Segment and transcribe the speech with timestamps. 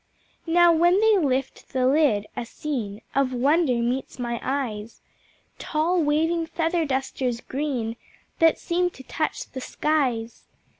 [0.47, 4.99] Now, when they lift the lid, a scene Of wonder meets my eyes,
[5.59, 7.95] Tall waving Feather Dusters green,
[8.39, 10.45] That seem to touch the skies.